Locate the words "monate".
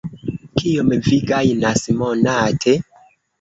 2.01-2.75